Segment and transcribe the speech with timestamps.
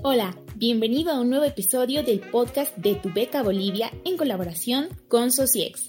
[0.00, 5.32] Hola, bienvenido a un nuevo episodio del podcast de Tu Beca Bolivia en colaboración con
[5.32, 5.88] Sociex.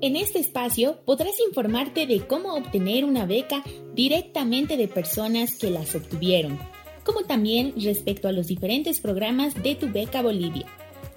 [0.00, 3.62] En este espacio podrás informarte de cómo obtener una beca
[3.92, 6.58] directamente de personas que las obtuvieron,
[7.04, 10.64] como también respecto a los diferentes programas de Tu Beca Bolivia.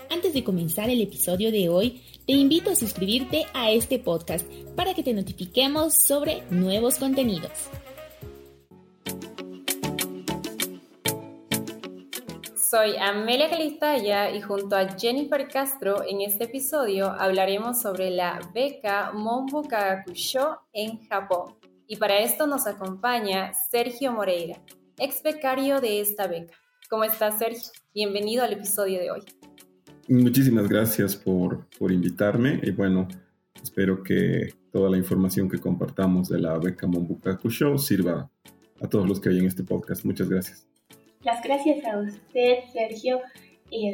[0.09, 4.45] Antes de comenzar el episodio de hoy, te invito a suscribirte a este podcast
[4.75, 7.69] para que te notifiquemos sobre nuevos contenidos.
[12.69, 19.13] Soy Amelia Calistaya y junto a Jennifer Castro en este episodio hablaremos sobre la beca
[19.13, 21.55] Monbu Kagakusho en Japón.
[21.87, 24.61] Y para esto nos acompaña Sergio Moreira,
[24.97, 26.55] ex becario de esta beca.
[26.89, 27.71] ¿Cómo estás, Sergio?
[27.93, 29.21] Bienvenido al episodio de hoy.
[30.09, 33.07] Muchísimas gracias por, por invitarme y bueno,
[33.63, 38.29] espero que toda la información que compartamos de la beca Monbu Kagakusho sirva
[38.81, 40.03] a todos los que oyen este podcast.
[40.03, 40.67] Muchas gracias.
[41.27, 43.19] Las gracias a usted, Sergio.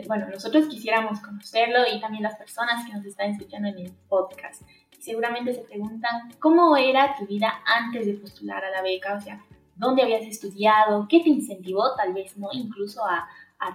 [0.08, 4.62] Bueno, nosotros quisiéramos conocerlo y también las personas que nos están escuchando en el podcast.
[5.00, 9.44] Seguramente se preguntan cómo era tu vida antes de postular a la beca, o sea,
[9.76, 12.50] dónde habías estudiado, qué te incentivó tal vez, ¿no?
[12.54, 13.28] Incluso a,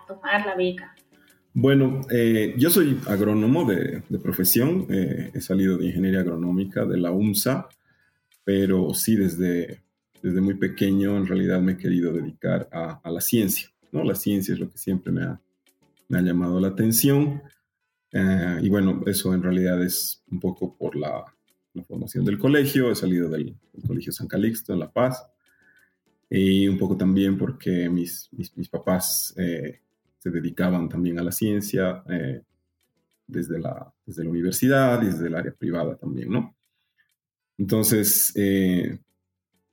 [0.07, 0.95] tomar la beca.
[1.53, 6.99] Bueno, eh, yo soy agrónomo de, de profesión, eh, he salido de ingeniería agronómica de
[6.99, 7.69] la UMSA,
[8.45, 9.83] pero sí desde
[10.23, 14.05] desde muy pequeño en realidad me he querido dedicar a, la ciencia, ¿no?
[14.05, 15.41] La ciencia es lo que siempre me ha,
[16.09, 17.43] llamado la atención.
[18.13, 21.25] Eh, y bueno, eso en realidad es un poco por la,
[21.75, 22.91] la formación del colegio.
[22.91, 25.25] He salido del, Colegio San Calixto en La Paz.
[26.31, 29.81] Y un poco también porque mis, mis, papás eh,
[30.19, 32.43] se dedicaban también a la ciencia eh,
[33.27, 36.55] desde, la, desde la universidad y desde el área privada también, ¿no?
[37.57, 38.35] Entonces,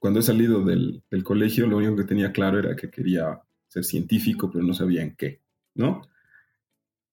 [0.06, 4.48] cuando he salido del, colegio, lo único que tenía claro era que quería ser científico,
[4.48, 5.42] pero no sabía en qué,
[5.74, 6.00] ¿no?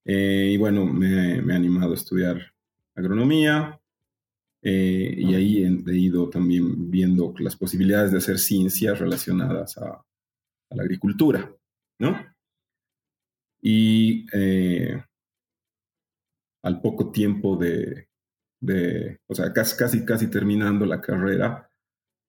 [0.06, 2.54] Eh, y bueno, me, he animado a estudiar
[2.94, 3.82] agronomía
[4.62, 10.06] eh, y ahí he, ido también viendo las posibilidades de hacer ciencias relacionadas a,
[10.70, 11.52] la agricultura,
[11.98, 12.16] ¿no?
[13.60, 15.04] Y eh,
[16.62, 18.08] al poco tiempo de,
[18.62, 21.72] de, o sea, casi, casi, casi terminando la carrera,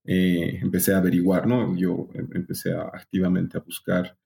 [0.05, 1.77] eh, empecé a averiguar, ¿no?
[1.77, 4.17] Yo em, empecé a, activamente a buscar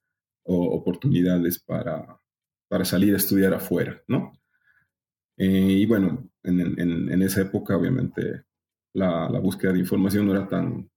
[0.50, 2.18] oportunidades para,
[2.68, 4.32] para salir a estudiar afuera, ¿no?
[5.36, 5.46] Eh,
[5.82, 8.44] y bueno, en, en, esa época obviamente
[8.94, 10.90] la, la, búsqueda de información no era tan,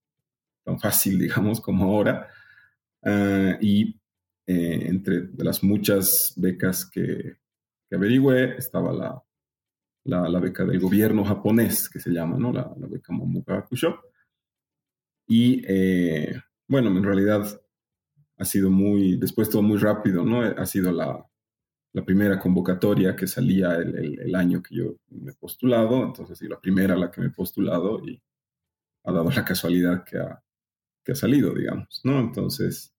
[0.64, 2.28] tan fácil, digamos, como ahora.
[3.04, 4.00] Ah, y
[4.48, 7.38] eh, entre las muchas becas que,
[7.90, 9.24] que averigüé estaba la,
[10.06, 12.52] la, la, beca del gobierno japonés, que se llama, ¿no?
[12.52, 14.02] La, beca Momogakusho.
[15.34, 17.48] Y eh, bueno, en realidad
[18.38, 20.42] ha sido muy, después todo muy rápido, ¿no?
[20.42, 21.26] Ha sido la,
[21.94, 26.50] la primera convocatoria que salía el, el, año que yo me he postulado, entonces sí,
[26.50, 28.22] la primera la que me he postulado y
[29.06, 30.44] ha dado la casualidad que ha,
[31.02, 32.20] que ha salido, digamos, ¿no?
[32.20, 32.94] Entonces,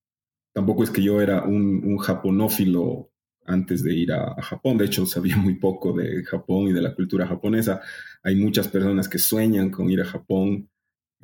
[0.54, 3.10] tampoco es que yo era un, un japonófilo
[3.44, 6.80] antes de ir a, a, Japón, de hecho sabía muy poco de Japón y de
[6.80, 7.82] la cultura japonesa.
[8.22, 10.70] Hay muchas personas que sueñan con ir a Japón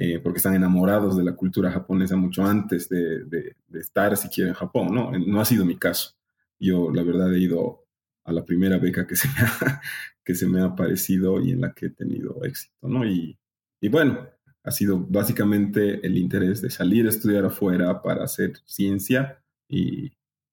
[0.00, 4.54] eh, porque están enamorados de la cultura japonesa mucho antes de, de, estar siquiera en
[4.54, 5.10] Japón, ¿no?
[5.18, 6.14] No ha sido mi caso.
[6.60, 7.84] Yo, la verdad, he ido
[8.24, 9.80] a la primera beca que se me ha,
[10.24, 13.04] que se me ha aparecido y en la que he tenido éxito, ¿no?
[13.04, 13.36] Y,
[13.80, 14.28] y bueno,
[14.62, 20.12] ha sido básicamente el interés de salir a estudiar afuera para hacer ciencia y,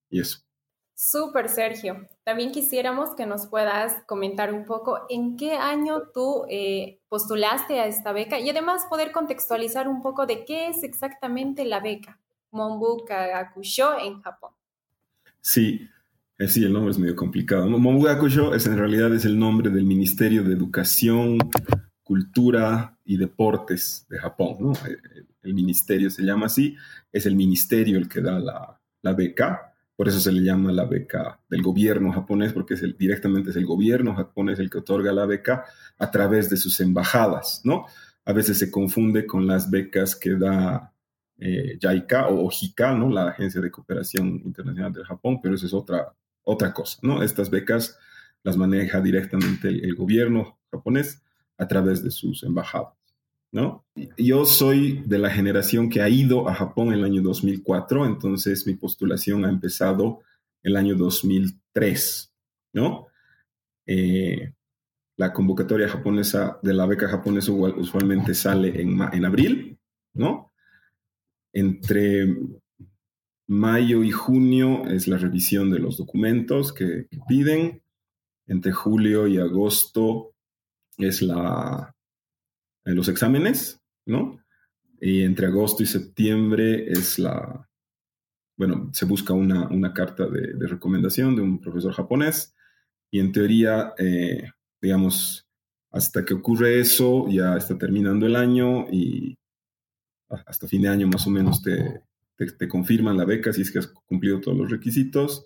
[0.10, 0.45] y eso.
[0.98, 2.08] Súper, Sergio.
[2.24, 7.88] También quisiéramos que nos puedas comentar un poco en qué año tú eh, postulaste a
[7.88, 12.18] esta beca y además poder contextualizar un poco de qué es exactamente la beca
[12.52, 14.52] Monbu Kagakusho en Japón.
[15.42, 15.86] Sí,
[16.38, 17.68] eh, sí, el nombre es medio complicado.
[17.68, 21.38] Monbu Kagakusho es en realidad es el nombre del Ministerio de Educación,
[22.04, 24.56] Cultura y Deportes de Japón.
[24.62, 24.72] ¿no?
[24.72, 26.78] Eh, el, ministerio se llama así,
[27.12, 30.86] es el ministerio el que da la, la beca por eso se le llama la
[30.86, 35.66] beca del gobierno japonés, porque directamente es el gobierno japonés el que otorga la beca
[35.98, 37.86] a través de sus embajadas, ¿no?
[38.26, 40.94] A veces se confunde con las becas que da
[41.38, 43.10] eh, JICA o JICA, ¿no?
[43.10, 46.14] La Agencia de Cooperación Internacional del Japón, pero eso es otra,
[46.44, 47.24] otra cosa, ¿no?
[47.24, 47.98] Estas becas
[48.44, 51.24] las maneja directamente el gobierno japonés
[51.58, 52.95] a través de sus embajadas.
[53.56, 53.86] ¿No?
[54.18, 58.68] Yo soy de la generación que ha ido a Japón en el año 2004, entonces
[58.68, 60.20] mi postulación ha empezado
[60.62, 62.34] el año 2003,
[62.74, 63.08] ¿no?
[63.88, 64.52] Eh,
[65.16, 69.80] la convocatoria japonesa de la beca japonesa usualmente sale en, en abril,
[70.14, 70.52] ¿no?
[71.54, 72.28] Entre
[73.48, 77.82] Mayo y junio es la revisión de los documentos que, piden.
[78.48, 80.34] Entre julio y agosto
[80.98, 81.95] es la,
[82.94, 84.40] los exámenes, ¿no?
[85.02, 87.68] Y entre agosto y septiembre es la,
[88.58, 92.56] bueno, se busca una, carta de, recomendación de un profesor japonés
[93.12, 94.50] y en teoría, eh,
[94.82, 95.48] digamos,
[95.92, 99.38] hasta que ocurre eso, ya está terminando el año y
[100.30, 102.02] hasta fin de año más o menos te,
[102.36, 105.46] te, confirman la beca si es que has cumplido todos los requisitos.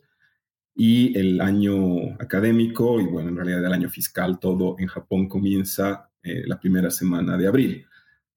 [0.76, 6.09] Y el año académico y bueno, en realidad el año fiscal, todo en Japón comienza
[6.24, 7.86] eh, la primera semana de abril.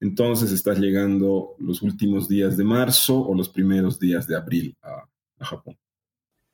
[0.03, 5.09] Entonces estás llegando los últimos días de marzo o los primeros días de abril a,
[5.45, 5.77] Japón.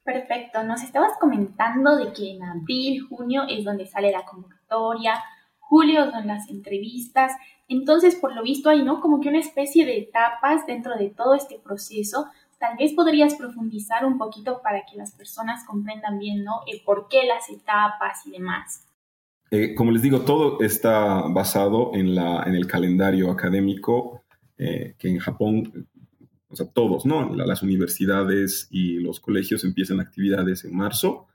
[0.03, 5.23] Perfecto, nos estabas comentando de que en abril, junio es donde sale la convocatoria,
[5.59, 7.33] julio son las entrevistas,
[7.69, 9.01] entonces por lo visto hay, ¿no?
[9.01, 12.29] Como que una especie de etapas dentro de todo este proceso.
[12.59, 16.63] Tal vez podrías profundizar un poquito para que las personas comprendan bien, ¿no?
[16.67, 18.88] El por qué las etapas y demás.
[19.51, 24.25] Eh, como les digo, todo está basado en, la, en el calendario académico
[24.59, 25.89] eh, que en Japón,
[26.49, 27.35] o sea, todos, ¿no?
[27.35, 31.29] las universidades y los colegios empiezan actividades en marzo,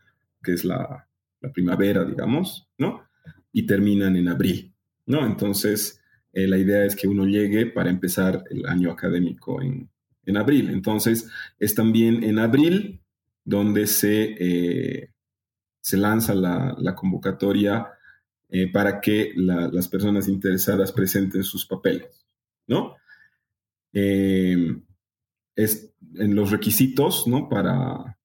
[0.44, 1.08] que es la,
[1.42, 3.04] la primavera, digamos, ¿no?
[3.52, 4.74] Y terminan en abril,
[5.08, 5.26] ¿no?
[5.26, 6.00] Entonces,
[6.34, 9.90] eh, la idea es que uno llegue para empezar el año académico en,
[10.26, 10.70] en abril.
[10.70, 13.02] Entonces, es también en abril
[13.44, 15.10] donde se,
[15.82, 17.88] se lanza la, la convocatoria
[18.54, 22.26] eh, para que las personas interesadas presenten sus papeles,
[22.68, 22.96] ¿no?
[25.56, 27.48] es en los requisitos, ¿no?
[27.48, 28.18] Para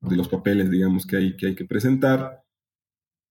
[0.00, 2.42] los papeles, digamos, que hay que, presentar,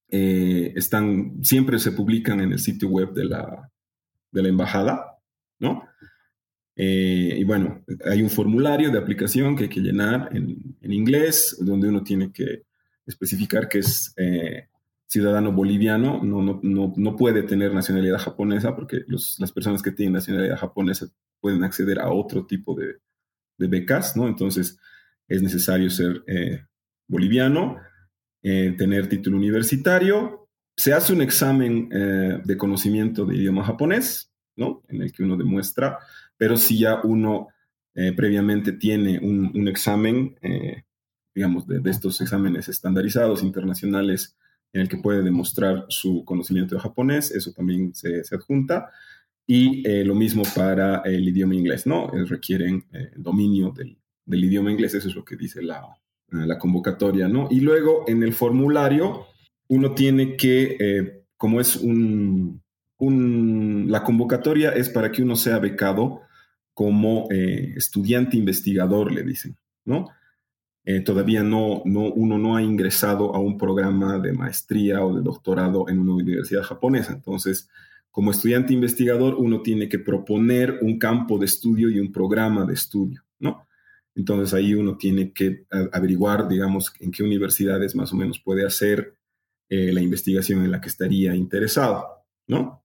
[0.08, 3.72] están, siempre se publican en el sitio web de la,
[4.30, 5.18] de la embajada,
[5.58, 5.82] ¿no?
[6.76, 11.88] Eh, y bueno, hay un formulario de aplicación que hay que llenar en, inglés, donde
[11.88, 12.64] uno tiene que
[13.06, 14.68] especificar que es eh,
[15.06, 20.58] ciudadano boliviano, no, no, no, puede tener nacionalidad japonesa, porque las personas que tienen nacionalidad
[20.58, 21.06] japonesa
[21.40, 22.96] pueden acceder a otro tipo de,
[23.58, 24.26] becas, ¿no?
[24.28, 24.78] Entonces
[25.28, 26.66] es necesario ser eh,
[27.08, 27.78] boliviano,
[28.42, 34.82] tener título universitario se hace un examen eh, de conocimiento de idioma japonés, ¿no?
[34.88, 35.98] En el que uno demuestra,
[36.36, 37.48] pero si ya uno
[37.94, 40.84] eh, previamente tiene un, examen, eh,
[41.34, 44.36] digamos, de, estos exámenes estandarizados internacionales
[44.76, 48.90] en el que puede demostrar su conocimiento de japonés, eso también se, adjunta.
[49.46, 52.10] Y lo mismo para el idioma inglés, ¿no?
[52.26, 53.96] requieren el dominio del,
[54.44, 55.82] idioma inglés, eso es lo que dice la,
[56.28, 57.48] la convocatoria, ¿no?
[57.50, 59.26] Y luego en el formulario
[59.68, 62.62] uno tiene que, eh, como es un,
[63.88, 66.22] la convocatoria es para que uno sea becado
[66.74, 70.08] como eh, estudiante investigador, le dicen, ¿no?
[70.88, 75.20] Eh, todavía no, no, uno no ha ingresado a un programa de maestría o de
[75.20, 77.12] doctorado en una universidad japonesa.
[77.12, 77.68] Entonces,
[78.12, 82.74] como estudiante investigador, uno tiene que proponer un campo de estudio y un programa de
[82.74, 83.66] estudio, ¿no?
[84.14, 89.16] Entonces ahí uno tiene que averiguar, digamos, en qué universidades más o menos puede hacer
[89.68, 92.84] eh, la investigación en la que estaría interesado, ¿no?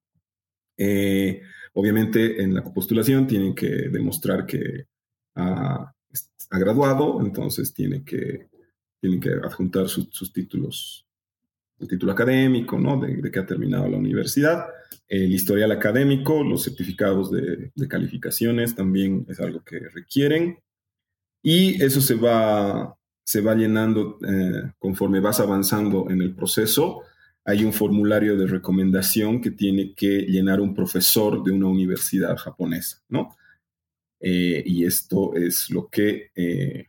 [0.75, 1.44] Eh,
[1.74, 4.88] obviamente en la postulación tienen que demostrar que
[5.36, 5.94] ha,
[6.59, 8.50] graduado, entonces tiene que,
[9.00, 11.05] tienen que adjuntar sus títulos,
[11.79, 13.00] el título académico, ¿no?
[13.00, 14.65] De, que ha terminado la universidad.
[15.08, 20.60] El historial académico, los certificados de, de calificaciones también es algo que requieren.
[21.43, 27.03] Y eso se va se va llenando eh, conforme vas avanzando en el proceso.
[27.46, 33.01] Hay un formulario de recomendación que tiene que llenar un profesor de una universidad japonesa,
[33.08, 33.36] ¿no?
[34.22, 36.86] Eh, y esto es lo que, eh,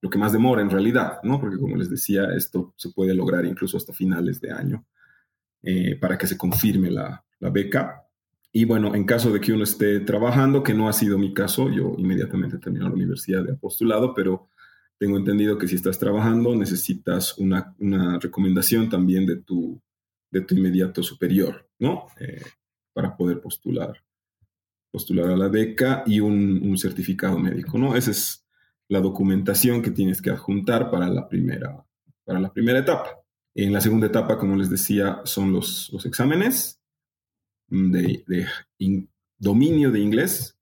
[0.00, 1.40] lo que más demora en realidad, ¿no?
[1.40, 4.86] Porque como les decía, esto se puede lograr incluso hasta finales de año
[6.00, 8.04] para que se confirme la, la beca.
[8.52, 11.70] Y bueno, en caso de que uno esté trabajando, que no ha sido mi caso,
[11.70, 14.48] yo inmediatamente terminé la universidad de apostolado, pero
[14.98, 17.74] tengo entendido que si estás trabajando necesitas una,
[18.18, 19.80] recomendación también de tu,
[20.30, 22.06] de tu inmediato superior, ¿no?
[22.18, 22.42] Eh,
[22.94, 24.02] para poder postular,
[24.96, 27.94] postular a la beca y un, certificado médico, ¿no?
[27.96, 28.46] Esa es
[28.88, 31.84] la documentación que tienes que adjuntar para la primera,
[32.24, 33.10] para la primera etapa.
[33.54, 36.80] En la segunda etapa, como les decía, son los, los exámenes
[37.68, 40.58] de, de dominio de inglés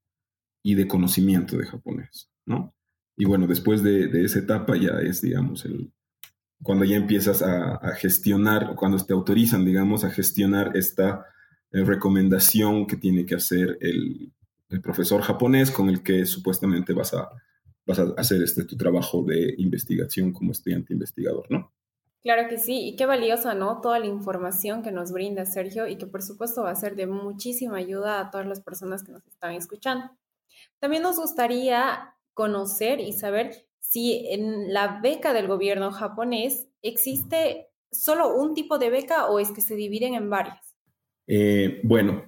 [0.61, 2.75] y de conocimiento de japonés, ¿no?
[3.15, 5.93] Y bueno, después de, esa etapa ya es, digamos, el,
[6.61, 11.25] cuando ya empiezas a, gestionar, cuando te autorizan, digamos, a gestionar esta
[11.83, 14.31] recomendación que tiene que hacer el,
[14.81, 17.29] profesor japonés con el que supuestamente vas a,
[17.85, 21.71] vas a hacer este tu trabajo de investigación como estudiante investigador, ¿no?
[22.23, 23.81] Claro que sí, y qué valiosa, ¿no?
[23.81, 27.05] Toda la información que nos brinda Sergio y que por supuesto va a ser de
[27.05, 30.09] muchísima ayuda a todas las personas que nos están escuchando.
[30.79, 38.35] También nos gustaría conocer y saber si en la beca del gobierno japonés existe solo
[38.35, 40.64] un tipo de beca o es que se dividen en varias.
[41.27, 42.23] Eh, bueno,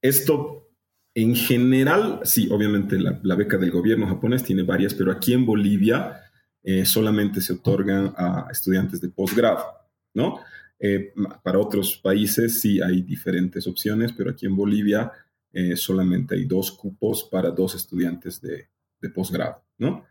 [0.00, 0.70] esto
[1.14, 6.20] en general, sí, obviamente la, beca del gobierno japonés tiene varias, pero aquí en Bolivia
[6.62, 9.64] eh, solamente se otorgan a estudiantes de posgrado,
[10.14, 10.40] ¿no?
[10.78, 11.12] Eh,
[11.42, 15.12] para otros países sí hay diferentes opciones, pero aquí en Bolivia
[15.74, 18.68] solamente hay dos cupos para dos estudiantes de,
[19.02, 20.06] de posgrado, ¿no?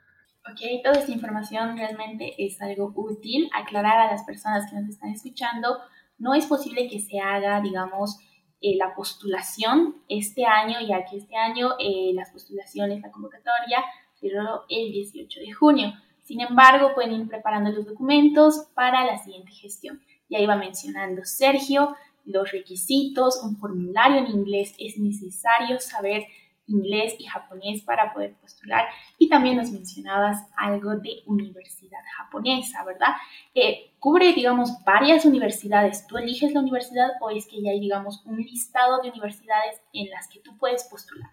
[0.50, 3.50] Ok, toda esta información realmente es algo útil.
[3.54, 5.78] Aclarar a las personas que nos están escuchando,
[6.22, 8.20] no es posible que se haga, digamos,
[8.62, 14.66] eh, la postulación este año, ya que este año eh, las postulaciones, la convocatoria, cerró
[14.70, 15.94] el 18 de junio.
[16.22, 20.00] Sin embargo, pueden ir preparando los documentos para la siguiente gestión.
[20.30, 26.26] Ya iba mencionando Sergio, los requisitos, un formulario en inglés, es necesario saber
[26.72, 28.86] inglés y japonés para poder postular.
[29.18, 33.10] Y también nos mencionabas algo de universidad japonesa, ¿verdad?
[33.54, 36.08] Eh, cubre, digamos, varias universidades.
[36.08, 40.10] ¿Tú eliges la universidad o es que ya hay, digamos, un listado de universidades en
[40.10, 41.30] las que tú puedes postular?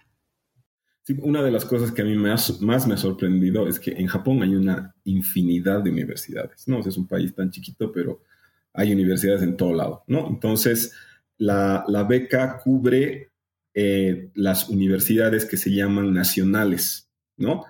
[1.03, 3.93] Sí, una de las cosas que a mí más, más me ha sorprendido es que
[3.93, 6.81] en Japón hay una infinidad de universidades, ¿no?
[6.81, 8.21] es un país tan chiquito, pero
[8.75, 10.29] hay universidades en todo lado, ¿no?
[10.29, 10.95] Entonces,
[11.39, 13.33] la, la beca cubre
[13.75, 17.65] eh, las universidades que se llaman nacionales, ¿no?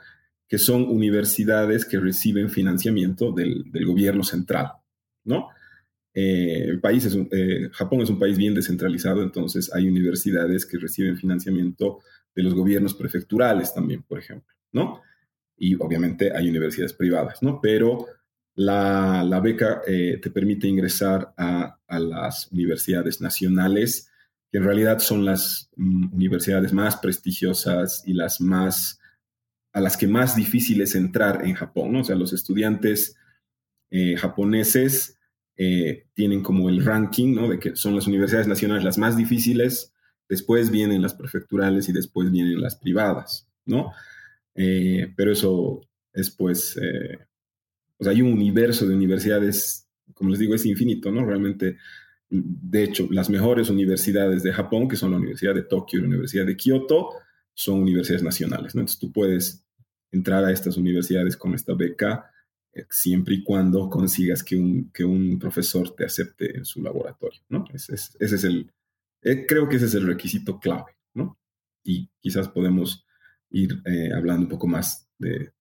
[0.48, 4.72] Que son universidades que reciben financiamiento del, gobierno central,
[5.24, 5.48] ¿no?
[6.14, 10.78] Eh, el país es eh, Japón es un país bien descentralizado, entonces hay universidades que
[10.78, 11.98] reciben financiamiento
[12.34, 15.02] de los gobiernos prefecturales también, por ejemplo, ¿no?
[15.56, 17.60] Y obviamente hay universidades privadas, ¿no?
[17.60, 18.06] Pero
[18.54, 24.07] la, beca te permite ingresar a, a, las universidades nacionales
[24.50, 28.98] que en realidad son las mm, universidades más prestigiosas y las más,
[29.72, 33.16] a las que más difícil es entrar en Japón, O sea, los estudiantes
[33.90, 35.18] eh, japoneses
[35.56, 37.48] eh, tienen como el ranking, ¿no?
[37.48, 39.92] De que son las universidades nacionales las más difíciles,
[40.28, 43.92] después vienen las prefecturales y después vienen las privadas, ¿no?
[44.54, 45.80] Eh, pero eso
[46.12, 46.76] es pues,
[47.98, 51.24] o sea, hay un universo de universidades, como les digo, es infinito, ¿no?
[51.24, 51.76] Realmente
[52.30, 56.08] de hecho, las mejores universidades de Japón, que son la Universidad de Tokio y la
[56.08, 57.10] Universidad de Kioto,
[57.54, 58.74] son universidades nacionales.
[58.74, 59.64] Entonces tú puedes
[60.12, 62.30] entrar a estas universidades con esta beca
[62.72, 67.40] eh, siempre y cuando consigas que un, que un profesor te acepte en su laboratorio.
[67.72, 68.72] Ese, es, el,
[69.22, 70.96] eh, creo que ese es el requisito clave.
[71.14, 71.38] ¿no?
[71.82, 73.06] Y quizás podemos
[73.50, 75.52] ir eh, hablando un poco más de,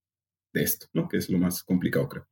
[0.54, 1.08] de esto, ¿no?
[1.08, 2.28] que es lo más complicado, creo.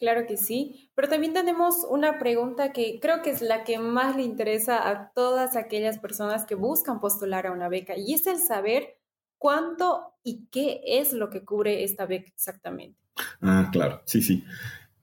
[0.00, 4.16] Claro que sí, pero también tenemos una pregunta que creo que es la que más
[4.16, 8.38] le interesa a todas aquellas personas que buscan postular a una beca y es el
[8.38, 8.96] saber
[9.36, 12.98] cuánto y qué es lo que cubre esta beca exactamente.
[13.42, 14.42] Ah, claro, sí, sí.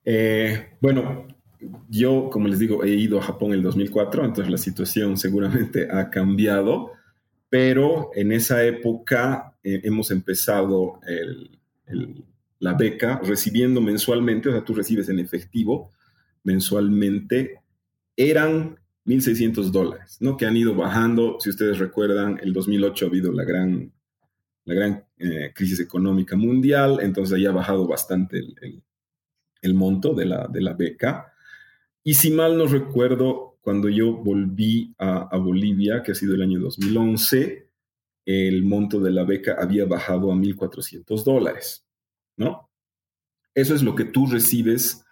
[0.03, 1.27] Eh, bueno,
[1.87, 5.91] yo, como les digo, he ido a Japón en el 2004, entonces la situación seguramente
[5.91, 6.93] ha cambiado,
[7.49, 12.25] pero en esa época eh, hemos empezado el
[12.59, 15.91] la beca recibiendo mensualmente, o sea, tú recibes en efectivo
[16.43, 17.61] mensualmente,
[18.15, 20.37] eran 1.600 dólares, ¿no?
[20.37, 23.91] Que han ido bajando, si ustedes recuerdan, el 2008 ha habido la gran,
[24.65, 28.41] la gran eh, crisis económica mundial, entonces ahí ha bajado bastante
[29.61, 31.33] el, monto de la, de la beca.
[32.03, 36.41] Y si mal no recuerdo, cuando yo volví a, a Bolivia, que ha sido el
[36.41, 37.69] año 2011,
[38.25, 41.86] el monto de la beca había bajado a 1.400 dólares.
[42.37, 42.69] ¿No?
[43.53, 45.03] Eso es lo que tú recibes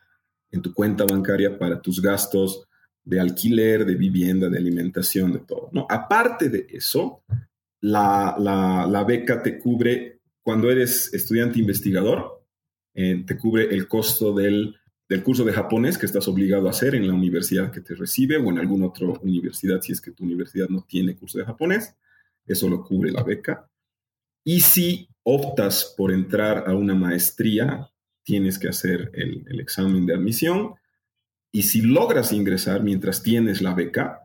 [0.51, 2.67] en tu cuenta bancaria para tus gastos
[3.03, 5.85] de alquiler, de vivienda, de alimentación, de todo, ¿no?
[5.89, 7.23] Aparte de eso,
[7.81, 12.43] la, beca te cubre, cuando eres estudiante investigador,
[12.93, 14.75] eh, te cubre el costo del,
[15.07, 18.37] del, curso de japonés que estás obligado a hacer en la universidad que te recibe
[18.37, 21.95] o en alguna otra universidad si es que tu universidad no tiene curso de japonés.
[22.47, 23.69] Eso lo cubre la beca.
[24.47, 27.89] Y si optas por entrar a una maestría,
[28.23, 30.75] tienes que hacer el, examen de admisión.
[31.51, 34.21] Y si logras ingresar mientras tienes la beca,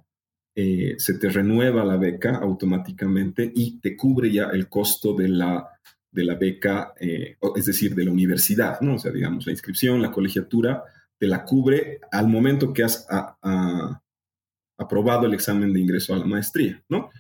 [0.55, 5.67] eh, se te renueva la beca automáticamente y te cubre ya el costo de la,
[6.11, 8.97] de la beca, eh, es decir, de la universidad, ¿no?
[8.97, 10.85] O sea, digamos, la inscripción, la colegiatura,
[11.19, 13.07] te la cubre al momento que has
[14.77, 17.11] aprobado el examen de ingreso a la maestría, ¿no?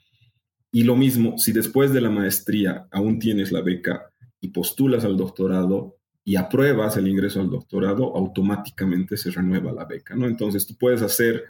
[0.72, 5.16] Y lo mismo, si después de la maestría aún tienes la beca y postulas al
[5.16, 10.26] doctorado y apruebas el ingreso al doctorado, automáticamente se renueva la beca, ¿no?
[10.26, 11.44] Entonces tú puedes hacer,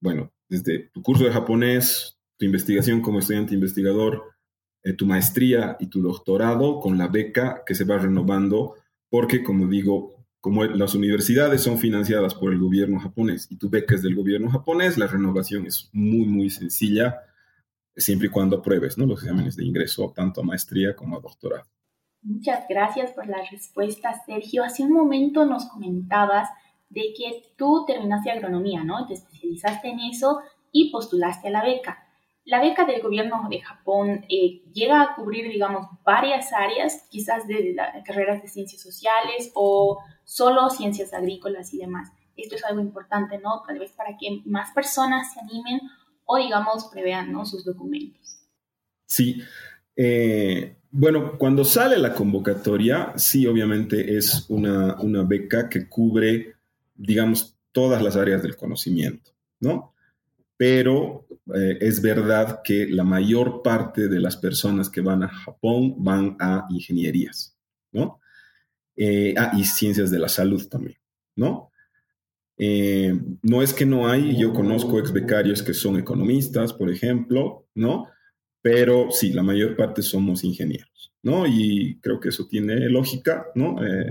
[0.00, 4.34] bueno, desde tu curso de japonés, tu investigación como estudiante investigador,
[4.82, 8.74] eh, tu maestría y tu doctorado con la beca que se va renovando,
[9.08, 13.94] porque como digo, como las universidades son financiadas por el gobierno japonés y tu beca
[13.94, 17.22] es del gobierno japonés, la renovación es muy, muy sencilla,
[17.96, 19.06] siempre y cuando apruebes ¿no?
[19.06, 21.64] los exámenes de ingreso, tanto a maestría como a doctorado.
[22.22, 24.64] Muchas gracias por la respuesta, Sergio.
[24.64, 26.48] Hace un momento nos comentabas
[26.88, 29.06] de que tú terminaste agronomía, ¿no?
[29.06, 30.40] Te especializaste en eso
[30.72, 31.98] y postulaste a la beca.
[32.46, 37.74] La beca del gobierno de Japón eh, llega a cubrir, digamos, varias áreas, quizás de
[38.04, 42.10] carreras de ciencias sociales o solo ciencias agrícolas y demás.
[42.36, 43.62] Esto es algo importante, ¿no?
[43.66, 45.80] Tal vez para que más personas se animen
[46.24, 47.44] o, digamos, prevean ¿no?
[47.44, 48.40] sus documentos.
[49.06, 49.42] Sí.
[49.96, 56.54] Eh, bueno, cuando sale la convocatoria, sí, obviamente es una, beca que cubre,
[56.94, 59.92] digamos, todas las áreas del conocimiento, ¿no?
[60.56, 65.96] Pero eh, es verdad que la mayor parte de las personas que van a Japón
[65.98, 67.56] van a ingenierías,
[67.90, 68.20] ¿no?
[68.94, 70.98] Eh, ah, y ciencias de la salud también,
[71.34, 71.72] ¿no?
[72.56, 77.66] Eh, no es que no hay, yo conozco ex becarios que son economistas, por ejemplo,
[77.74, 78.08] ¿no?
[78.64, 81.46] pero sí, la mayor parte somos ingenieros, ¿no?
[81.46, 83.76] Y creo que eso tiene lógica, ¿no?
[83.86, 84.10] Eh,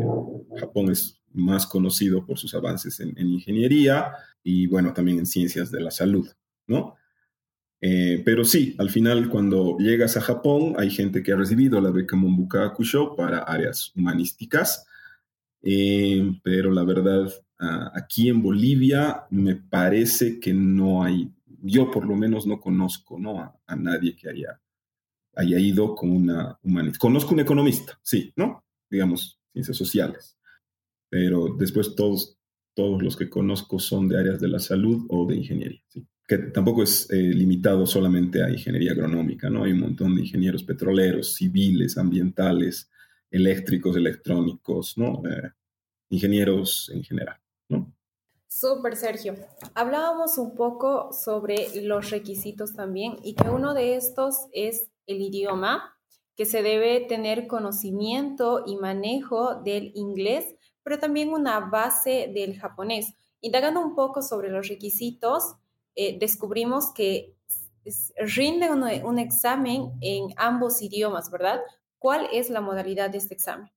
[0.60, 4.12] Japón es más conocido por sus avances en, ingeniería
[4.44, 6.30] y, bueno, también en ciencias de la salud,
[6.68, 6.94] ¿no?
[7.82, 11.90] Eh, pero sí, al final, cuando llegas a Japón, hay gente que ha recibido la
[11.90, 14.86] beca Mombuka Akusho para áreas humanísticas,
[15.64, 17.32] eh, pero la verdad,
[17.94, 21.32] aquí en Bolivia me parece que no hay
[21.64, 23.40] yo por lo menos no conozco ¿no?
[23.66, 24.62] A, nadie que haya,
[25.36, 27.00] haya ido con una humanista.
[27.00, 28.64] Conozco un economista, sí, ¿no?
[28.90, 30.38] Digamos, ciencias sociales,
[31.10, 32.38] pero después todos,
[32.76, 36.06] todos los que conozco son de áreas de la salud o de ingeniería, ¿sí?
[36.28, 39.64] que tampoco es eh, limitado solamente a ingeniería agronómica, ¿no?
[39.64, 42.90] Hay un montón de ingenieros petroleros, civiles, ambientales,
[43.34, 45.22] eléctricos, electrónicos, ¿no?
[45.28, 45.52] Eh,
[46.10, 47.92] ingenieros en general, ¿no?
[48.48, 49.36] Súper, Sergio.
[49.74, 55.98] Hablábamos un poco sobre los requisitos también y que uno de estos es el idioma,
[56.36, 63.16] que se debe tener conocimiento y manejo del inglés, pero también una base del japonés.
[63.42, 65.56] Indagando un poco sobre los requisitos,
[65.96, 67.36] eh, descubrimos que
[68.18, 71.60] rinde un, examen en ambos idiomas, ¿verdad?
[72.04, 73.72] ¿Cuál es la modalidad de este examen?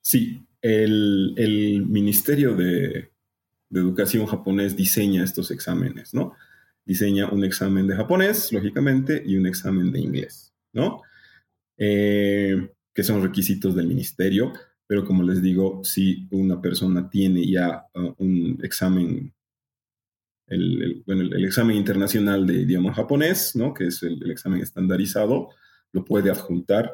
[0.00, 3.12] Sí, el Ministerio de
[3.72, 6.34] de educación japonés diseña estos exámenes, ¿no?
[6.84, 11.00] Diseña un examen de japonés, lógicamente, y un examen de inglés, ¿no?
[11.78, 14.52] Eh, que son requisitos del ministerio,
[14.86, 19.32] pero como les digo, si una persona tiene ya uh, un examen,
[20.48, 23.72] el, bueno, el, examen internacional de idioma japonés, ¿no?
[23.72, 25.48] Que es el, examen estandarizado,
[25.92, 26.92] lo puede adjuntar,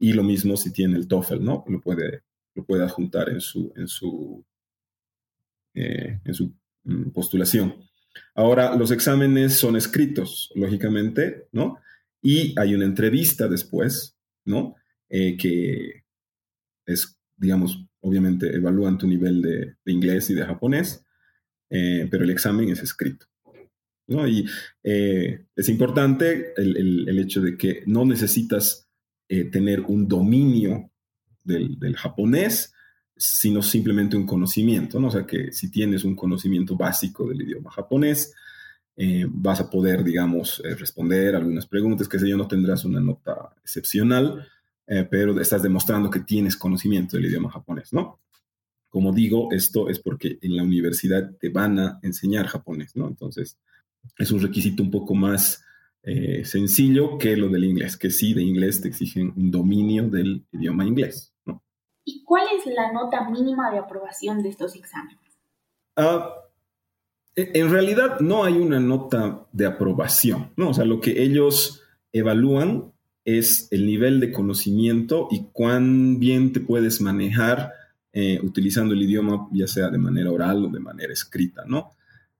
[0.00, 1.64] y lo mismo si tiene el TOEFL, ¿no?
[1.68, 2.22] Lo puede,
[2.56, 4.44] lo puede adjuntar en su, en su
[5.74, 7.74] eh, en su mm, postulación.
[8.34, 11.78] Ahora, los exámenes son escritos, lógicamente, ¿no?
[12.20, 14.74] Y hay una entrevista después, ¿no?
[15.08, 16.02] Eh, que
[16.86, 21.04] es, digamos, obviamente evalúan tu nivel de, inglés y de japonés,
[21.70, 23.26] eh, pero el examen es escrito.
[24.08, 24.26] ¿no?
[24.26, 24.44] Y
[24.82, 28.89] es importante el, el, hecho de que no necesitas
[29.52, 30.90] tener un dominio
[31.44, 32.72] del, del japonés,
[33.16, 35.08] sino simplemente un conocimiento, ¿no?
[35.08, 38.34] O sea, que si tienes un conocimiento básico del idioma japonés,
[38.96, 43.00] eh, vas a poder, digamos, eh, responder algunas preguntas, que sé yo, no tendrás una
[43.00, 44.46] nota excepcional,
[44.86, 48.20] eh, pero estás demostrando que tienes conocimiento del idioma japonés, ¿no?
[48.88, 53.06] Como digo, esto es porque en la universidad te van a enseñar japonés, ¿no?
[53.06, 53.58] Entonces,
[54.18, 55.62] es un requisito un poco más
[56.44, 60.86] sencillo que lo del inglés, que sí, de inglés te exigen un dominio del idioma
[60.86, 61.62] inglés, ¿no?
[62.04, 65.20] ¿Y cuál es la nota mínima de aprobación de estos exámenes?
[65.96, 66.34] Ah,
[67.36, 70.70] e, en realidad no hay una nota de aprobación, ¿no?
[70.70, 71.82] O sea, lo que ellos
[72.12, 72.92] evalúan
[73.24, 77.72] es el nivel de conocimiento y cuán bien te puedes manejar
[78.12, 81.90] eh, utilizando el idioma, ya sea de manera oral o de manera escrita, ¿no?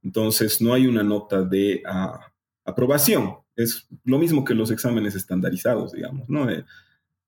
[0.02, 2.32] Entonces, no hay una nota de ah,
[2.64, 3.36] aprobación.
[3.56, 6.50] Es lo mismo que los exámenes estandarizados, digamos, ¿no?
[6.50, 6.64] Eh,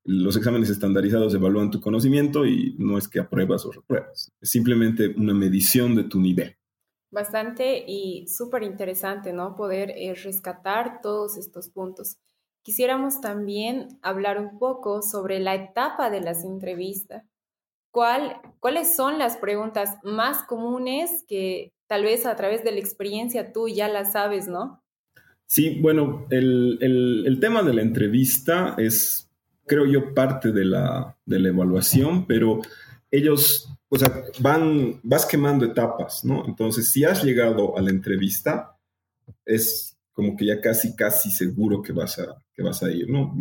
[0.05, 5.14] los exámenes estandarizados evalúan tu conocimiento y no es que apruebas o repruebas, es simplemente
[5.16, 6.57] una medición de tu nivel.
[7.11, 9.55] Bastante y súper interesante, ¿no?
[9.55, 12.16] Poder eh, rescatar todos estos puntos.
[12.64, 17.25] quisiéramos también hablar un poco sobre la etapa de las entrevistas.
[17.90, 23.53] ¿Cuál, ¿Cuáles son las preguntas más comunes que tal vez a través de la experiencia
[23.53, 24.82] tú ya las sabes, no?
[25.53, 29.29] Sí, bueno, el, el, tema de la entrevista es,
[29.67, 32.62] creo yo, parte de la, de la evaluación, pero
[33.11, 36.47] ellos, o sea, van, vas quemando etapas, ¿no?
[36.47, 38.79] Entonces, si has llegado a la entrevista,
[39.45, 43.37] es como que ya casi, casi seguro que vas a, que vas a ir, ¿no?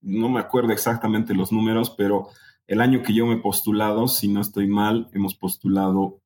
[0.00, 2.28] No me acuerdo exactamente los números, pero
[2.68, 6.20] el año que yo me he postulado, si no estoy mal, hemos postulado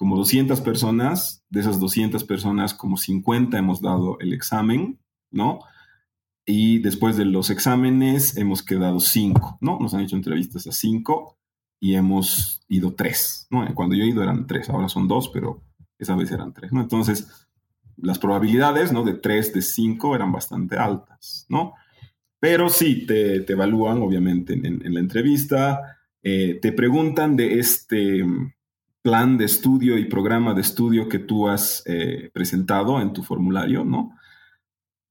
[0.00, 4.98] como 200 personas, de esas 200 personas, como 50 hemos dado el examen,
[5.30, 5.60] ¿no?
[6.46, 9.78] Y después de los exámenes hemos quedado 5, ¿no?
[9.78, 11.38] Nos han hecho entrevistas a 5
[11.80, 13.74] y hemos ido 3, ¿no?
[13.74, 15.62] Cuando yo he ido eran 3, ahora son 2, pero
[15.98, 16.80] esa vez eran 3, ¿no?
[16.80, 17.46] Entonces,
[17.98, 19.04] las probabilidades, ¿no?
[19.04, 21.74] De 3, de 5 eran bastante altas, ¿no?
[22.38, 28.24] Pero sí, te, te evalúan, obviamente, en, en la entrevista, eh, te preguntan de este
[29.02, 33.84] plan de estudio y programa de estudio que tú has eh, presentado en tu formulario,
[33.84, 34.16] ¿no?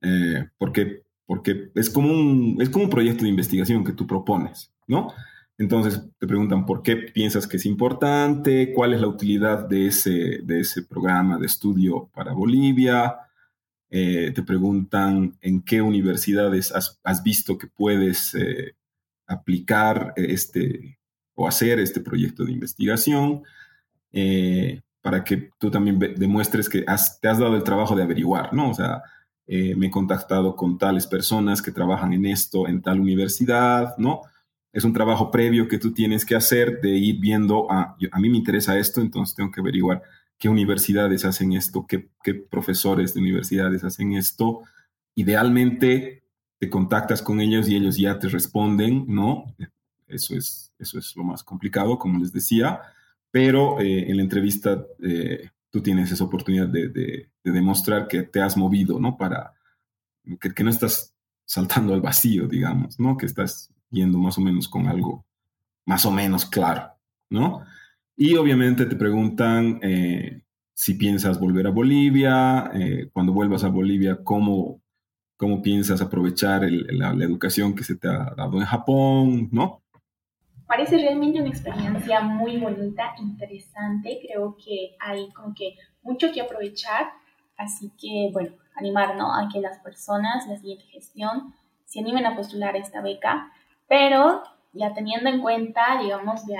[0.01, 4.71] Eh, porque, porque es, como un, es como un proyecto de investigación que tú propones,
[4.87, 5.11] ¿no?
[5.57, 10.39] Entonces te preguntan por qué piensas que es importante, cuál es la utilidad de ese,
[10.43, 13.17] de ese programa de estudio para Bolivia,
[13.89, 18.37] eh, te preguntan en qué universidades has, has visto que puedes
[19.27, 20.99] aplicar este
[21.35, 23.43] o hacer este proyecto de investigación.
[24.11, 28.71] Eh, para que tú también demuestres que te has dado el trabajo de averiguar, ¿no?
[28.71, 29.01] O sea,
[29.47, 34.21] eh, me he contactado con tales personas que trabajan en esto en tal universidad, ¿no?
[34.71, 38.29] Es un trabajo previo que tú tienes que hacer de ir viendo, a, a mí
[38.29, 40.03] me interesa esto, entonces tengo que averiguar
[40.37, 44.61] qué universidades hacen esto, qué, qué profesores de universidades hacen esto.
[45.15, 46.23] Idealmente
[46.59, 49.45] te contactas con ellos y ellos ya te responden, ¿no?
[50.07, 52.81] Eso es, eso es lo más complicado, como les decía
[53.31, 58.57] pero eh, en la entrevista eh, tú tienes esa oportunidad de, demostrar que te has
[58.57, 59.17] movido, ¿no?
[59.17, 59.53] Para
[60.39, 61.13] que, no estás
[61.45, 63.17] saltando al vacío, digamos, ¿no?
[63.17, 65.25] Que estás yendo más o menos con algo
[65.85, 66.91] más o menos claro,
[67.29, 67.63] ¿no?
[68.15, 72.71] Y obviamente te preguntan eh, si piensas volver a Bolivia,
[73.11, 74.81] cuando vuelvas a Bolivia, ¿cómo,
[75.35, 79.81] cómo piensas aprovechar la, la, educación que se te ha dado en Japón, ¿no?
[80.69, 84.19] Parece realmente una experiencia muy bonita, interesante.
[84.21, 87.11] Creo que hay como que mucho que aprovechar.
[87.57, 89.33] Así que, bueno, animar ¿no?
[89.35, 91.55] a que las personas, la siguiente gestión,
[91.85, 93.51] se animen a postular esta beca.
[93.87, 96.55] Pero ya teniendo en cuenta, digamos, de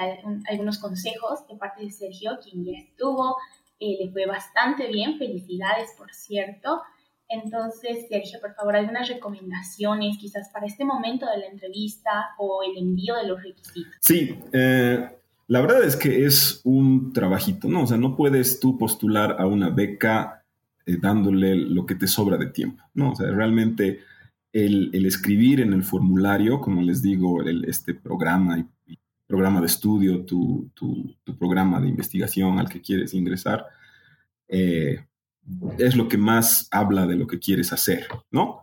[0.47, 3.37] algunos consejos de parte de Sergio, quien ya estuvo,
[3.79, 5.19] eh, le fue bastante bien.
[5.19, 6.81] Felicidades, por cierto.
[7.29, 12.77] Entonces, Sergio, por favor, algunas recomendaciones quizás para este momento de la entrevista o el
[12.77, 13.93] envío de los requisitos.
[14.01, 15.07] Sí, eh,
[15.47, 17.83] la verdad es que es un trabajito, ¿no?
[17.83, 20.43] O sea, no puedes tú postular a una beca
[20.85, 23.11] eh, dándole lo que te sobra de tiempo, ¿no?
[23.11, 23.99] O sea, realmente
[24.51, 28.67] el, escribir en el formulario, como les digo, el, este programa
[29.29, 33.63] programa de estudio, tu, tu, programa de investigación al que quieres ingresar,
[34.47, 35.05] eh,
[35.77, 38.61] es lo que más habla de lo que quieres hacer, ¿no?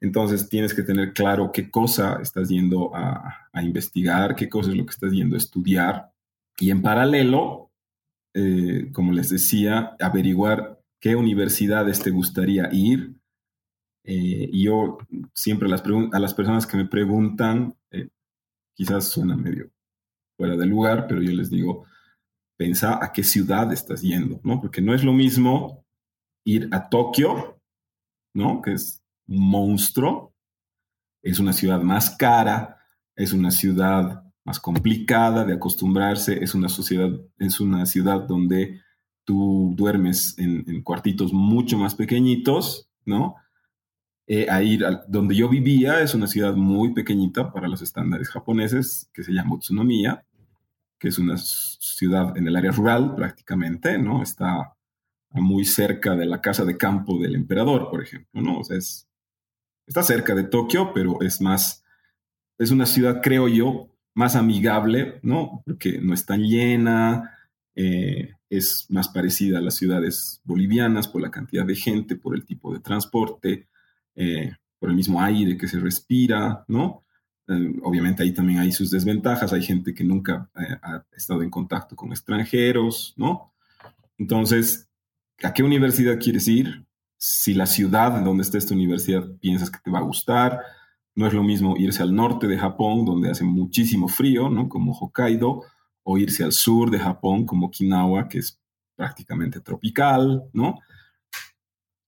[0.00, 4.86] Entonces tienes que tener claro qué cosa estás yendo a, investigar, qué cosa es lo
[4.86, 6.12] que estás yendo a estudiar.
[6.58, 7.70] Y en paralelo,
[8.34, 13.14] eh, como les decía, averiguar qué universidades te gustaría ir.
[14.04, 14.98] Eh, y yo
[15.34, 18.08] siempre las a las personas que me preguntan, eh,
[18.74, 19.70] quizás suena medio
[20.38, 21.84] fuera de lugar, pero yo les digo,
[22.56, 24.58] pensa a qué ciudad estás yendo, ¿no?
[24.58, 25.84] Porque no es lo mismo
[26.44, 27.60] ir a Tokio,
[28.34, 28.62] ¿no?
[28.62, 30.34] Que es un monstruo,
[31.22, 32.78] es una ciudad más cara,
[33.14, 38.80] es una ciudad más complicada de acostumbrarse, es una sociedad, es una ciudad donde
[39.24, 43.36] tú duermes en, cuartitos mucho más pequeñitos, ¿no?
[44.26, 49.10] Eh, a ir donde yo vivía es una ciudad muy pequeñita para los estándares japoneses
[49.12, 50.24] que se llama Utsunomiya,
[50.98, 54.22] que es una ciudad en el área rural prácticamente, ¿no?
[54.22, 54.76] Está
[55.32, 58.60] muy cerca de la casa de campo del emperador, por ejemplo, ¿no?
[58.60, 59.08] O sea, es,
[59.86, 61.84] está cerca de Tokio, pero es más,
[62.58, 65.62] es una ciudad, creo yo, más amigable, ¿no?
[65.64, 67.38] Porque no es tan llena,
[67.76, 72.44] eh, es más parecida a las ciudades bolivianas por la cantidad de gente, por el
[72.44, 73.68] tipo de transporte,
[74.16, 77.04] eh, por el mismo aire que se respira, ¿no?
[77.46, 81.94] Eh, obviamente ahí también hay sus desventajas, hay gente que nunca ha estado en contacto
[81.94, 83.54] con extranjeros, ¿no?
[84.18, 84.89] Entonces,
[85.42, 89.78] a qué universidad quieres ir, si la ciudad en donde está esta universidad piensas que
[89.82, 90.60] te va a gustar,
[91.14, 94.68] no es lo mismo irse al norte de Japón, donde hace muchísimo frío, ¿no?
[94.68, 95.62] Como Hokkaido,
[96.02, 98.58] o irse al sur de Japón, como Okinawa, que es
[98.96, 100.78] prácticamente tropical, ¿no?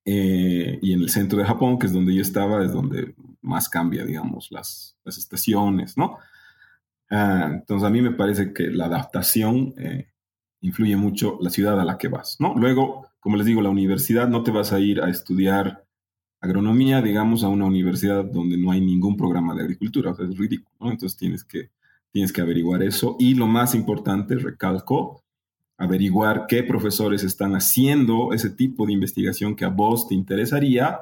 [0.05, 3.69] Eh, y en el centro de Japón, que es donde yo estaba, es donde más
[3.69, 6.19] cambia, digamos, las, las estaciones, ¿no?
[7.11, 10.09] Ah, entonces a mí me parece que la adaptación eh,
[10.61, 12.55] influye mucho la ciudad a la que vas, ¿no?
[12.57, 15.87] Luego, como les digo, la universidad no te vas a ir a estudiar
[16.41, 20.37] agronomía, digamos, a una universidad donde no hay ningún programa de agricultura, o sea, es
[20.37, 20.91] ridículo, ¿no?
[20.91, 21.71] Entonces tienes que,
[22.11, 23.15] tienes que averiguar eso.
[23.21, 25.23] Y lo más importante, recalco,
[25.79, 30.99] averiguar qué profesores están haciendo ese tipo de investigación que a vos te interesaría,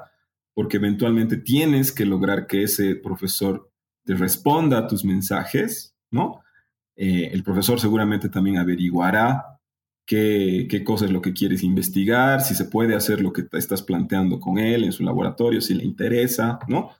[0.53, 3.71] porque eventualmente tienes que lograr que ese profesor
[4.05, 6.41] te responda a tus mensajes, ¿no?
[6.95, 9.59] Eh, el profesor seguramente también averiguará
[10.05, 13.81] qué, qué cosa es lo que quieres investigar, si se puede hacer lo que estás
[13.81, 16.91] planteando con él en su laboratorio, si le interesa, ¿no?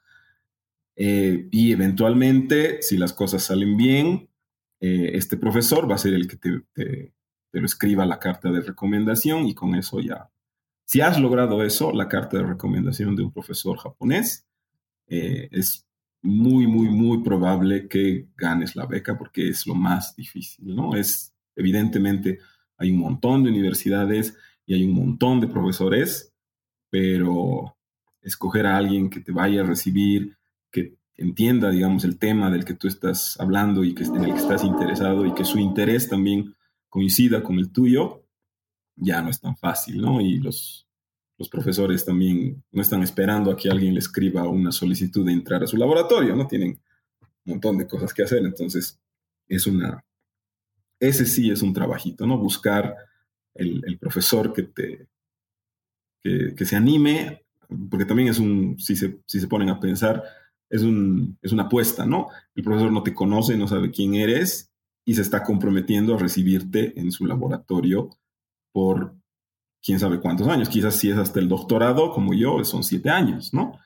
[0.95, 4.29] Eh, y eventualmente, si las cosas salen bien,
[4.79, 6.61] eh, este profesor va a ser el que te,
[7.51, 10.29] te lo escriba la carta de recomendación y con eso ya.
[10.85, 14.45] Si has logrado eso, la carta de recomendación de un profesor japonés,
[15.07, 15.87] eh, es
[16.21, 20.95] muy, muy, muy probable que ganes la beca porque es lo más difícil, ¿no?
[20.95, 22.39] Es, evidentemente,
[22.81, 26.33] hay un montón de universidades y hay un montón de profesores,
[26.89, 27.77] pero
[28.21, 30.37] escoger a alguien que te vaya a recibir,
[30.71, 34.39] que entienda, digamos, el tema del que tú estás hablando y que, en el que
[34.39, 36.55] estás interesado y que su interés también
[36.89, 38.25] coincida con el tuyo,
[38.95, 40.19] ya no es tan fácil, ¿no?
[40.19, 40.87] Y los,
[41.37, 45.63] los profesores también no están esperando a que alguien le escriba una solicitud de entrar
[45.63, 46.47] a su laboratorio, ¿no?
[46.47, 46.81] Tienen
[47.45, 48.99] un montón de cosas que hacer, entonces
[49.47, 50.03] es una,
[51.01, 52.37] ese sí es un trabajito, ¿no?
[52.37, 52.95] Buscar
[53.55, 55.07] el, profesor que te,
[56.21, 57.43] que, que, se anime,
[57.89, 60.23] porque también es un, si se, si se ponen a pensar,
[60.69, 62.27] es, un, es una apuesta, ¿no?
[62.55, 64.71] El profesor no te conoce, no sabe quién eres,
[65.03, 68.09] y se está comprometiendo a recibirte en su laboratorio
[68.71, 69.15] por
[69.83, 70.69] quién sabe cuántos años.
[70.69, 73.79] Quizás si es hasta el doctorado, como yo, son siete años, ¿no?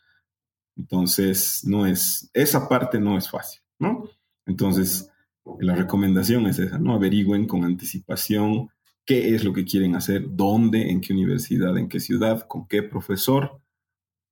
[0.76, 4.04] Entonces, no es, esa parte no es fácil, ¿no?
[4.46, 5.10] Entonces,
[5.60, 6.94] la recomendación es esa, ¿no?
[6.94, 8.70] Averigüen con anticipación
[9.06, 12.84] qué es lo que quieren hacer, dónde, en qué universidad, en qué ciudad, con qué
[12.84, 13.62] profesor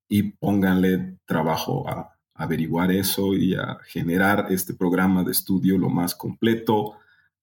[0.08, 6.16] y pónganle trabajo a, averiguar eso y a generar este programa de estudio lo más
[6.16, 6.98] completo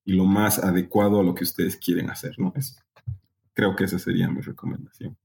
[0.04, 2.52] y lo más adecuado a lo que ustedes quieren hacer, ¿no?
[3.54, 5.16] creo que esa sería mi recomendación.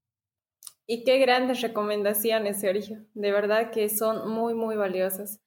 [0.87, 3.05] Y qué grandes recomendaciones, Sergio.
[3.13, 5.39] De verdad que son muy, muy valiosas.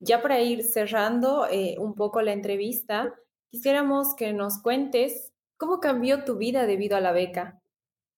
[0.00, 3.14] Ya para ir cerrando eh, un poco la entrevista,
[3.50, 7.60] quisiéramos que nos cuentes cómo cambió tu vida debido a la beca.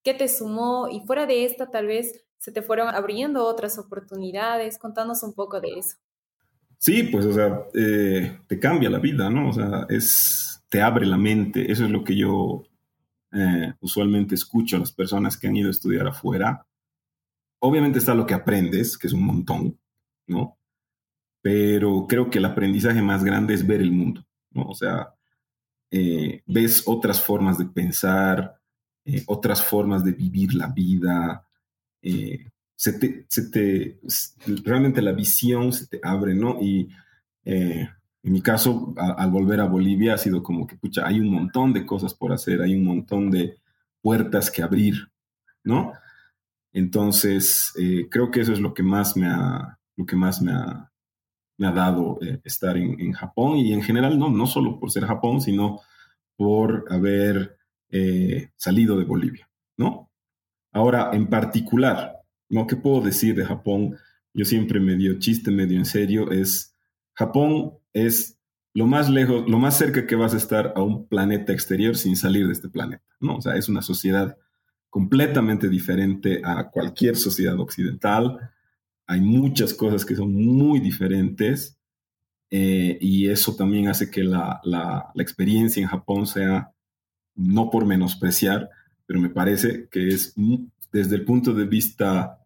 [0.03, 0.89] ¿Qué te sumó?
[0.89, 4.79] Y fuera de esta, tal vez, se te fueron abriendo otras oportunidades.
[4.79, 5.99] Contanos un poco de eso.
[6.79, 9.51] Sí, pues, o sea, eh, te cambia la vida, ¿no?
[9.51, 11.71] O sea, es, te abre la mente.
[11.71, 12.65] Eso es lo que yo
[13.33, 16.67] eh, usualmente escucho a las personas que han ido a estudiar afuera.
[17.61, 19.79] Obviamente está lo que aprendes, que es un montón,
[20.27, 20.58] ¿no?
[21.41, 24.63] Pero creo que el aprendizaje más grande es ver el mundo, ¿no?
[24.63, 25.15] O sea,
[25.91, 28.59] eh, ves otras formas de pensar,
[29.27, 31.47] otras formas de vivir la vida,
[32.03, 33.99] eh, se, te, se te,
[34.65, 36.59] realmente la visión se te abre, ¿no?
[36.61, 36.89] Y
[37.45, 37.89] eh,
[38.23, 41.73] en mi caso, al volver a Bolivia, ha sido como que, pucha, hay un montón
[41.73, 43.59] de cosas por hacer, hay un montón de
[44.01, 45.11] puertas que abrir,
[45.65, 45.93] ¿no?
[46.73, 50.53] Entonces, eh, creo que eso es lo que más me ha, lo que más me
[50.53, 50.88] ha,
[51.59, 55.05] me ha dado estar en, en, Japón y en general, no, no solo por ser
[55.05, 55.81] Japón, sino
[56.37, 57.59] por haber
[58.57, 60.11] salido de Bolivia, ¿no?
[60.73, 62.19] Ahora, en particular,
[62.49, 63.97] lo que puedo decir de Japón,
[64.35, 66.75] yo siempre medio chiste, medio en serio, es
[67.15, 68.39] Japón es
[68.75, 72.17] lo más lejos, lo más cerca que vas a estar a un planeta exterior sin
[72.17, 73.37] salir de este planeta, ¿no?
[73.37, 74.37] O sea, es una sociedad
[74.89, 78.51] completamente diferente a cualquier sociedad occidental.
[79.09, 81.77] Hay muchas cosas que son muy diferentes
[82.51, 86.73] eh, y eso también hace que la, la, la experiencia en Japón sea,
[87.35, 88.71] no por menospreciar,
[89.07, 90.35] pero me parece que es
[90.93, 92.39] desde el punto de vista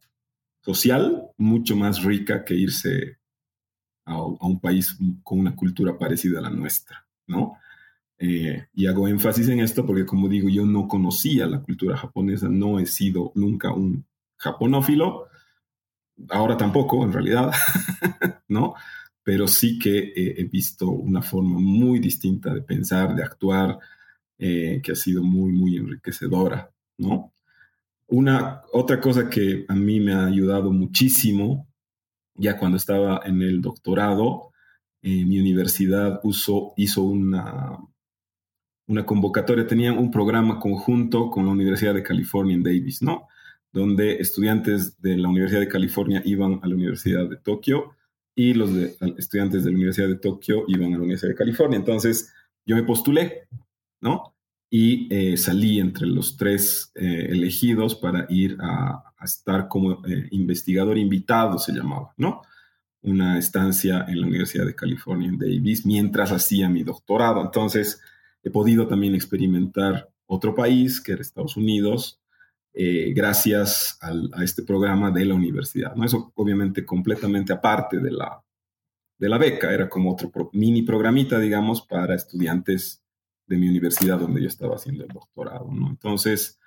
[0.62, 3.18] social mucho más rica que irse
[4.05, 7.59] a, un país con una cultura parecida a la nuestra, ¿no?
[8.18, 12.48] Eh, y hago énfasis en esto porque, como digo, yo no conocía la cultura japonesa,
[12.48, 14.05] no he sido nunca un
[14.37, 15.27] japonófilo,
[16.31, 17.53] ahora tampoco, en realidad,
[18.48, 18.75] ¿no?
[19.22, 23.79] Pero sí que he visto una forma muy distinta de pensar, de actuar,
[24.38, 27.33] eh, que ha sido muy, muy enriquecedora, ¿no?
[28.09, 31.68] Una, otra cosa que a mí me ha ayudado muchísimo
[32.35, 34.53] ya cuando estaba en el doctorado,
[35.03, 36.20] eh, mi universidad
[36.77, 37.79] hizo una,
[38.87, 43.29] una convocatoria, tenían un programa conjunto con la Universidad de California en Davis, ¿no?
[43.73, 47.95] Donde estudiantes de la Universidad de California iban a la Universidad de Tokio
[48.35, 48.71] y los
[49.19, 51.79] estudiantes de la Universidad de Tokio iban a la Universidad de California.
[51.79, 52.33] Entonces,
[52.65, 53.49] yo me postulé,
[54.01, 54.35] ¿no?
[54.71, 60.99] Y eh, salí entre los tres eh, elegidos para ir a, estar como eh, investigador
[60.99, 62.43] invitado, se llamaba, ¿no?
[63.03, 67.41] Una estancia en la Universidad de California en Davis mientras hacía mi doctorado.
[67.43, 68.01] Entonces,
[68.43, 72.22] he podido también experimentar otro país, que era Estados Unidos,
[72.75, 75.95] gracias a este programa de la universidad.
[75.95, 76.05] ¿no?
[76.05, 78.43] Eso obviamente completamente aparte de la,
[79.23, 83.05] de la beca, era como otro mini programita, digamos, para estudiantes
[83.47, 85.89] de mi universidad donde yo estaba haciendo el doctorado, ¿no?
[85.91, 86.59] Entonces,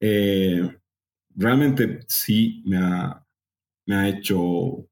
[0.00, 0.76] eh,
[1.36, 3.24] realmente sí me ha,
[3.86, 4.88] me ha hecho,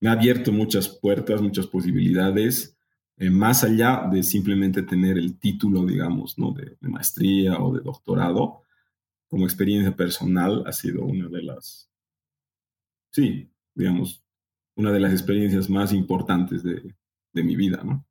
[0.00, 2.76] me ha abierto muchas puertas, muchas posibilidades,
[3.16, 6.52] eh, más allá de simplemente tener el título, digamos, ¿no?
[6.52, 8.61] De, de, maestría o de doctorado,
[9.32, 11.90] como experiencia personal ha sido una de las,
[13.12, 14.22] sí, digamos,
[14.76, 16.94] una de las experiencias más importantes de,
[17.32, 18.04] de mi vida, ¿no?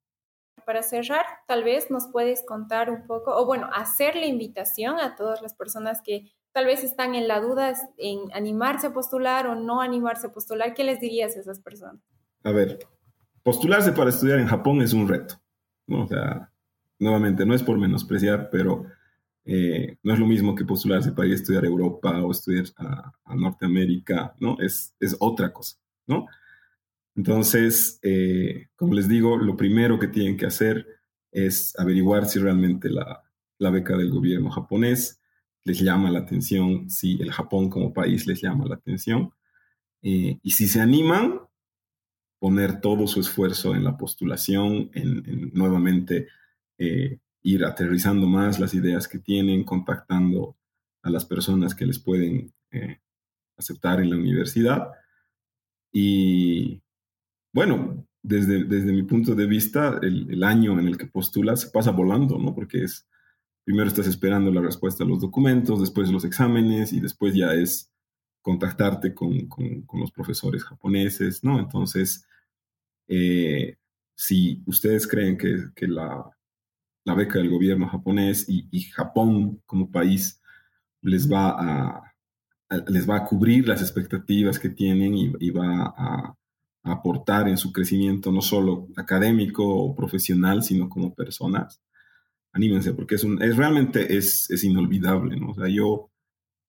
[0.66, 5.16] Para cerrar, tal vez nos puedes contar un poco, o bueno, hacer la invitación a
[5.16, 9.54] todas las personas que tal vez están en la duda en animarse a postular o
[9.54, 10.74] no animarse a postular.
[10.74, 12.02] ¿Qué les dirías a esas personas?
[12.44, 12.80] A ver,
[13.44, 15.36] postularse para estudiar en Japón es un reto,
[15.86, 16.06] ¿no?
[16.06, 16.52] O sea,
[16.98, 18.88] nuevamente, no es por menospreciar, pero
[19.46, 23.36] eh, no es lo mismo que postularse para ir a estudiar Europa o estudiar a,
[23.36, 24.58] Norteamérica, ¿no?
[24.60, 26.28] Es, es otra cosa, ¿no?
[27.16, 30.88] Entonces, eh, como les digo, lo primero que tienen que hacer
[31.32, 33.24] es averiguar si realmente la,
[33.60, 35.20] beca del gobierno japonés
[35.64, 39.32] les llama la atención, si el Japón como país les llama la atención.
[40.02, 41.40] Eh, y si se animan,
[42.40, 46.28] poner todo su esfuerzo en la postulación, en, nuevamente
[47.44, 50.58] ir aterrizando más las ideas que tienen, contactando
[51.02, 52.54] a las personas que les pueden
[53.58, 54.92] aceptar en la universidad.
[55.92, 56.82] Y,
[57.54, 62.38] bueno, desde, desde mi punto de vista, el, año en el que postulas pasa volando,
[62.38, 62.54] ¿no?
[62.54, 63.08] Porque es,
[63.64, 67.92] primero estás esperando la respuesta a los documentos, después los exámenes y después ya es
[68.42, 71.60] contactarte con, con, los profesores japoneses, ¿no?
[71.60, 72.26] Entonces,
[73.08, 73.78] eh,
[74.16, 76.32] si ustedes creen que, que la,
[77.04, 80.42] la, beca del gobierno japonés y, y Japón como país
[81.02, 82.14] les va a,
[82.88, 86.36] les va a cubrir las expectativas que tienen y, y va a
[86.84, 91.82] aportar en su crecimiento no solo académico o profesional, sino como personas.
[92.54, 95.52] Anímense, porque es, un, es realmente es, es inolvidable, ¿no?
[95.52, 96.10] O sea, yo,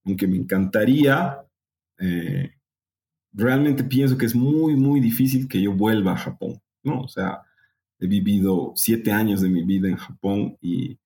[0.04, 1.38] aunque me encantaría,
[1.98, 2.52] eh,
[3.32, 7.00] realmente pienso que es muy, muy difícil que yo vuelva a Japón, ¿no?
[7.00, 7.42] O sea,
[8.02, 10.98] he vivido siete años de mi vida en Japón y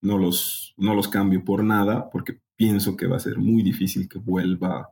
[0.00, 4.08] no los, no los cambio por nada, porque pienso que va a ser muy difícil
[4.08, 4.90] que vuelva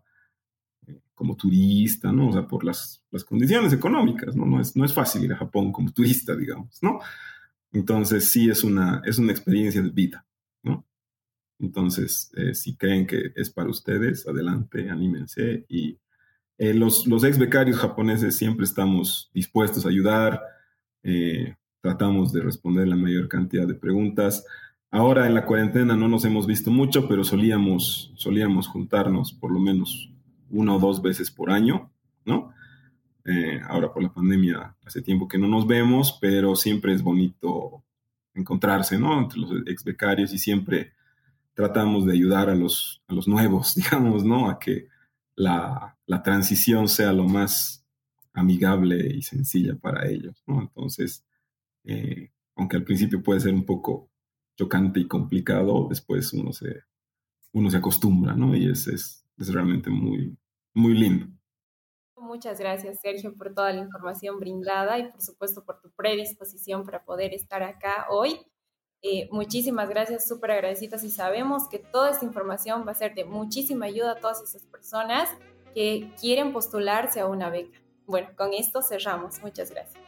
[1.12, 2.28] como turista, ¿no?
[2.28, 4.46] O sea, por las, las condiciones económicas, ¿no?
[4.46, 7.00] No es, no es fácil ir a Japón como turista, digamos, ¿no?
[7.72, 10.24] Entonces, sí es una, es una experiencia de vida,
[10.62, 10.86] ¿no?
[11.58, 15.66] Entonces, eh, si creen que es para ustedes, adelante, anímense.
[15.68, 15.98] Y
[16.58, 20.40] eh, los, los ex becarios japoneses siempre estamos dispuestos a ayudar,
[21.02, 24.44] eh, tratamos de responder la mayor cantidad de preguntas.
[24.90, 29.60] Ahora en la cuarentena no nos hemos visto mucho, pero solíamos, solíamos juntarnos por lo
[29.60, 30.10] menos
[30.50, 31.90] una o dos veces por año,
[32.24, 32.52] ¿no?
[33.24, 37.84] Eh, ahora por la pandemia hace tiempo que no nos vemos, pero siempre es bonito
[38.34, 39.20] encontrarse, ¿no?
[39.20, 40.92] Entre los ex becarios y siempre
[41.54, 44.48] tratamos de ayudar a los, a los nuevos, digamos, ¿no?
[44.48, 44.88] A que
[45.36, 47.79] la, la transición sea lo más
[48.32, 50.60] amigable y sencilla para ellos, ¿no?
[50.60, 51.26] Entonces,
[51.84, 54.10] eh, aunque al principio puede ser un poco
[54.56, 56.82] chocante y complicado, después uno se,
[57.52, 58.54] uno se acostumbra, ¿no?
[58.54, 60.36] Y es, es, es realmente muy,
[60.74, 61.26] muy lindo.
[62.16, 67.02] Muchas gracias, Sergio, por toda la información brindada y por supuesto por tu predisposición para
[67.04, 68.38] poder estar acá hoy.
[69.02, 73.24] Eh, muchísimas gracias, súper agradecidas y sabemos que toda esta información va a ser de
[73.24, 75.30] muchísima ayuda a todas esas personas
[75.74, 77.79] que quieren postularse a una beca.
[78.10, 79.40] Bueno, con esto cerramos.
[79.40, 80.02] Muchas gracias.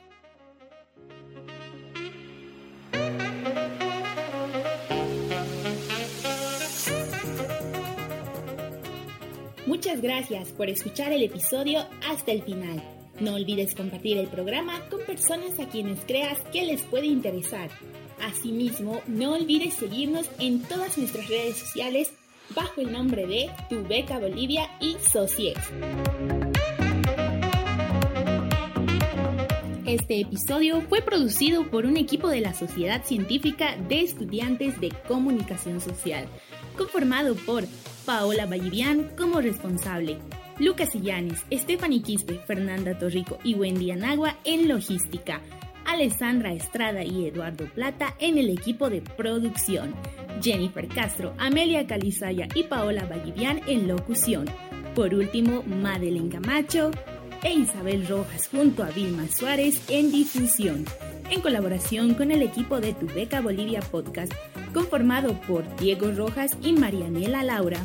[9.67, 12.83] Muchas gracias por escuchar el episodio hasta el final.
[13.21, 17.71] No olvides compartir el programa con personas a quienes creas que les puede interesar.
[18.21, 22.13] Asimismo, no olvides seguirnos en todas nuestras redes sociales
[22.53, 25.59] bajo el nombre de Tu Beca Bolivia y Socies.
[29.93, 35.83] Este episodio fue producido por un equipo de la Sociedad Científica de Estudiantes de Comunicación
[35.83, 36.29] Social,
[36.79, 37.65] conformado por
[38.07, 40.17] Paola Vallivian como responsable,
[40.59, 45.43] Lucas Illanes, Stephanie Quispe, Fernanda Torrico y Wendy Anagua en logística,
[45.85, 49.95] Alessandra Estrada y Eduardo Plata en el equipo de producción,
[50.41, 54.47] Jennifer Castro, Amelia Calizaya y Paola Vallivian en locución.
[54.95, 56.93] Por último, Madeleine Camacho
[57.43, 60.85] e Isabel Rojas junto a Vilma Suárez en difusión,
[61.31, 64.33] en colaboración con el equipo de Tu Beca Bolivia Podcast,
[64.73, 67.79] conformado por Diego Rojas y Marianela Laura.